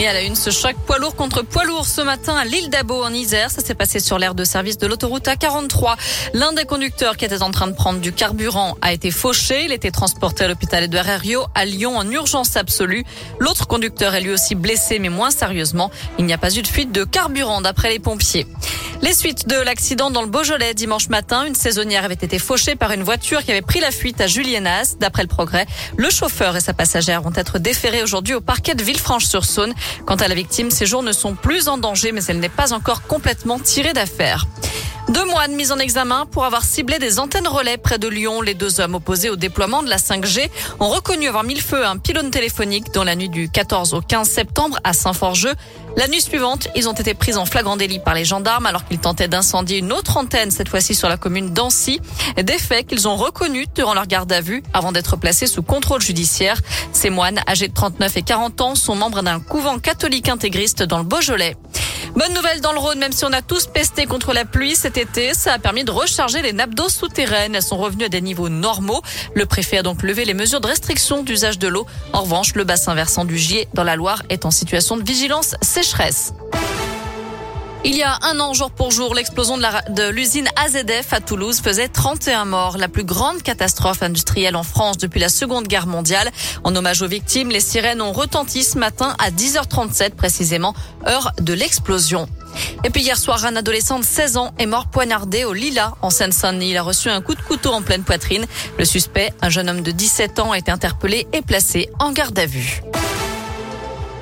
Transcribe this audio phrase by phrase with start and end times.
[0.00, 2.70] Et à la une, ce choc poids lourd contre poids lourd ce matin à l'île
[2.70, 3.50] d'Abo en Isère.
[3.50, 5.94] Ça s'est passé sur l'aire de service de l'autoroute A43.
[6.32, 9.66] L'un des conducteurs qui était en train de prendre du carburant a été fauché.
[9.66, 13.04] Il était transporté à l'hôpital Edouard Herriot à Lyon en urgence absolue.
[13.40, 15.90] L'autre conducteur est lui aussi blessé mais moins sérieusement.
[16.18, 18.46] Il n'y a pas eu de fuite de carburant d'après les pompiers.
[19.02, 22.92] Les suites de l'accident dans le Beaujolais dimanche matin, une saisonnière avait été fauchée par
[22.92, 24.96] une voiture qui avait pris la fuite à Julienas.
[25.00, 28.82] D'après le progrès, le chauffeur et sa passagère vont être déférés aujourd'hui au parquet de
[28.82, 29.72] Villefranche-sur-Saône.
[30.06, 32.72] Quant à la victime, ses jours ne sont plus en danger, mais elle n'est pas
[32.72, 34.46] encore complètement tirée d'affaire.
[35.10, 38.42] Deux mois de mise en examen pour avoir ciblé des antennes relais près de Lyon.
[38.42, 41.84] Les deux hommes opposés au déploiement de la 5G ont reconnu avoir mis le feu
[41.84, 45.54] à un pylône téléphonique dans la nuit du 14 au 15 septembre à Saint-Forgeux.
[45.96, 49.00] La nuit suivante, ils ont été pris en flagrant délit par les gendarmes alors qu'ils
[49.00, 52.00] tentaient d'incendier une autre antenne, cette fois-ci sur la commune d'Ancy.
[52.40, 56.02] Des faits qu'ils ont reconnus durant leur garde à vue avant d'être placés sous contrôle
[56.02, 56.60] judiciaire.
[56.92, 60.98] Ces moines, âgés de 39 et 40 ans, sont membres d'un couvent catholique intégriste dans
[60.98, 61.56] le Beaujolais.
[62.20, 64.98] Bonne nouvelle dans le Rhône, même si on a tous pesté contre la pluie cet
[64.98, 67.54] été, ça a permis de recharger les nappes d'eau souterraines.
[67.54, 69.00] Elles sont revenues à des niveaux normaux.
[69.34, 71.86] Le préfet a donc levé les mesures de restriction d'usage de l'eau.
[72.12, 75.54] En revanche, le bassin versant du Gier dans la Loire est en situation de vigilance
[75.62, 76.34] sécheresse.
[77.82, 81.88] Il y a un an, jour pour jour, l'explosion de l'usine AZF à Toulouse faisait
[81.88, 86.30] 31 morts, la plus grande catastrophe industrielle en France depuis la Seconde Guerre mondiale.
[86.62, 90.74] En hommage aux victimes, les sirènes ont retenti ce matin à 10h37 précisément,
[91.06, 92.28] heure de l'explosion.
[92.84, 96.10] Et puis hier soir, un adolescent de 16 ans est mort poignardé au Lila en
[96.10, 96.72] Seine-Saint-Denis.
[96.72, 98.44] Il a reçu un coup de couteau en pleine poitrine.
[98.78, 102.38] Le suspect, un jeune homme de 17 ans, a été interpellé et placé en garde
[102.38, 102.82] à vue.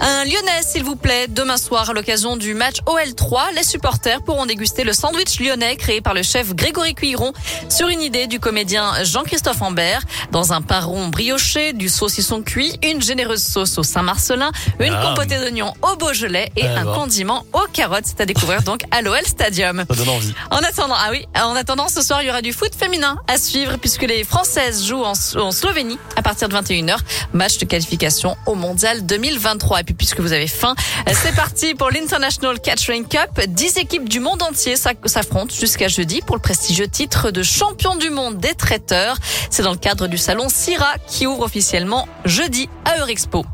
[0.00, 1.26] Un Lyonnais, s'il vous plaît.
[1.28, 6.00] Demain soir, à l'occasion du match OL3, les supporters pourront déguster le sandwich lyonnais créé
[6.00, 7.32] par le chef Grégory Cuiron
[7.68, 10.02] sur une idée du comédien Jean-Christophe Ambert.
[10.32, 15.08] Dans un pain rond brioché, du saucisson cuit, une généreuse sauce au Saint-Marcelin, une Ah.
[15.08, 16.94] compotée d'oignons au Beaujolais et Ah un bon.
[16.94, 18.04] condiment aux carottes.
[18.04, 19.84] C'est à découvrir donc à l'OL Stadium.
[19.88, 20.34] Ça donne envie.
[20.50, 23.38] En attendant, ah oui, en attendant, ce soir, il y aura du foot féminin à
[23.38, 26.98] suivre puisque les Françaises jouent en, en Slovénie à partir de 21h.
[27.32, 29.80] Match de qualification au Mondial 2023.
[29.86, 30.74] Puis, puisque vous avez faim,
[31.12, 33.40] c'est parti pour l'International Catching Cup.
[33.46, 38.10] 10 équipes du monde entier s'affrontent jusqu'à jeudi pour le prestigieux titre de champion du
[38.10, 39.16] monde des traiteurs.
[39.50, 43.46] C'est dans le cadre du salon Syrah qui ouvre officiellement jeudi à Eurexpo.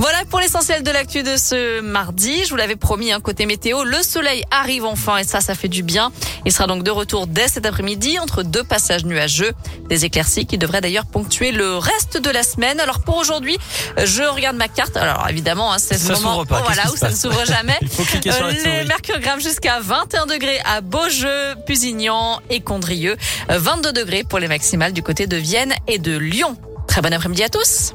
[0.00, 2.42] Voilà pour l'essentiel de l'actu de ce mardi.
[2.46, 5.68] Je vous l'avais promis, un côté météo, le soleil arrive enfin et ça, ça fait
[5.68, 6.10] du bien.
[6.46, 9.52] Il sera donc de retour dès cet après-midi entre deux passages nuageux.
[9.90, 12.80] Des éclaircies qui devraient d'ailleurs ponctuer le reste de la semaine.
[12.80, 13.58] Alors pour aujourd'hui,
[14.02, 14.96] je regarde ma carte.
[14.96, 17.76] Alors évidemment, hein, c'est ce moment pas, oh, voilà, où ça ne s'ouvre jamais.
[17.82, 18.86] Il faut cliquer sur Euh, les souris.
[18.88, 23.18] mercurogrammes jusqu'à 21 degrés à Beaujeu, Pusignan et Condrieu.
[23.50, 26.56] Euh, 22 degrés pour les maximales du côté de Vienne et de Lyon.
[26.88, 27.92] Très bon après-midi à tous.